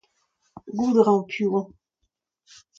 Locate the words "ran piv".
1.05-1.53